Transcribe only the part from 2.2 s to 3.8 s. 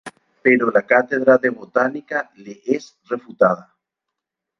le es refutada.